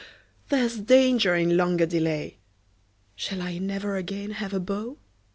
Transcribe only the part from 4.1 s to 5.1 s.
have a beau?